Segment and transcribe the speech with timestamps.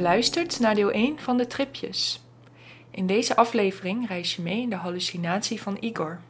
[0.00, 2.22] Luistert naar deel 1 van de tripjes.
[2.90, 6.20] In deze aflevering reis je mee in de hallucinatie van Igor.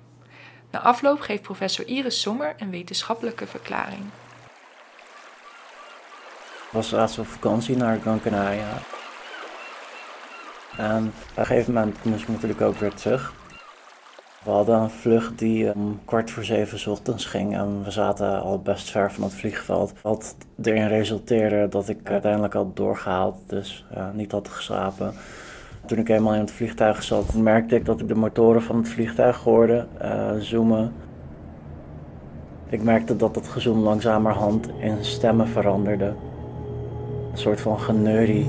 [0.71, 4.03] Na afloop geeft professor Iris Sommer een wetenschappelijke verklaring.
[6.67, 8.83] Ik was laatst op vakantie naar Gran Canaria.
[10.77, 13.33] En op een gegeven moment moest ik natuurlijk ook weer terug.
[14.45, 18.61] We hadden een vlucht die om kwart voor zeven ochtends ging en we zaten al
[18.61, 19.93] best ver van het vliegveld.
[20.03, 25.15] Wat erin resulteerde dat ik uiteindelijk had doorgehaald, dus ja, niet had geslapen.
[25.87, 28.89] Toen ik eenmaal in het vliegtuig zat, merkte ik dat ik de motoren van het
[28.89, 30.93] vliegtuig hoorde uh, zoomen.
[32.69, 36.15] Ik merkte dat het gezoem langzamerhand in stemmen veranderde.
[37.33, 38.47] Een soort van geneurie.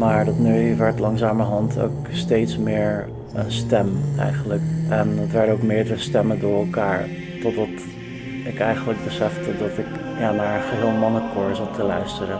[0.00, 4.62] Maar dat neurie werd langzamerhand ook steeds meer een stem eigenlijk.
[4.88, 7.08] En het werden ook meerdere stemmen door elkaar.
[7.42, 7.68] Totdat
[8.44, 9.86] ik eigenlijk besefte dat ik
[10.18, 12.38] ja, naar een geheel mannenkoor zat te luisteren.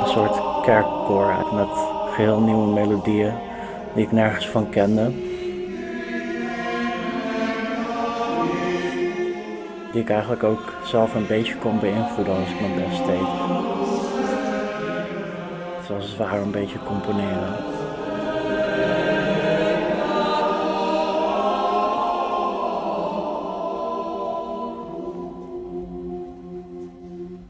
[0.00, 1.68] Een soort kerkkoor met
[2.14, 3.32] geheel nieuwe melodieën
[3.94, 5.10] die ik nergens van kende.
[9.92, 13.81] Die ik eigenlijk ook zelf een beetje kon beïnvloeden als ik mijn best deed.
[15.92, 17.56] Zoals het ware een beetje componeren.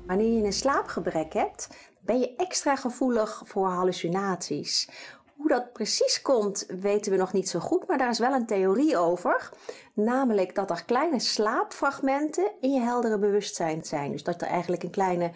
[0.06, 1.68] Wanneer je een slaapgebrek hebt,
[2.00, 4.88] ben je extra gevoelig voor hallucinaties.
[5.36, 8.46] Hoe dat precies komt, weten we nog niet zo goed, maar daar is wel een
[8.46, 9.50] theorie over.
[9.94, 14.12] Namelijk dat er kleine slaapfragmenten in je heldere bewustzijn zijn.
[14.12, 15.32] Dus dat er eigenlijk een kleine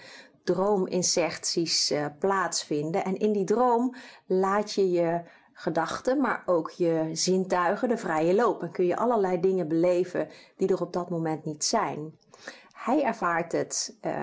[0.47, 3.05] droominserties uh, plaatsvinden.
[3.05, 3.95] En in die droom
[4.27, 5.21] laat je je
[5.53, 8.63] gedachten, maar ook je zintuigen de vrije loop.
[8.63, 12.19] En kun je allerlei dingen beleven die er op dat moment niet zijn.
[12.73, 14.23] Hij ervaart het uh,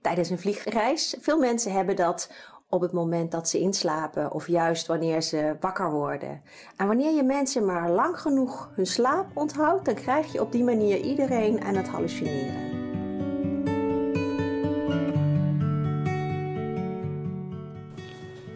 [0.00, 1.16] tijdens een vliegreis.
[1.20, 2.30] Veel mensen hebben dat
[2.68, 6.42] op het moment dat ze inslapen of juist wanneer ze wakker worden.
[6.76, 10.64] En wanneer je mensen maar lang genoeg hun slaap onthoudt, dan krijg je op die
[10.64, 12.73] manier iedereen aan het hallucineren.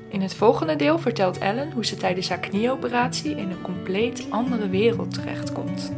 [0.08, 4.69] In het volgende deel vertelt Ellen hoe ze tijdens haar knieoperatie in een compleet andere
[4.69, 5.92] wereld terechtkomt.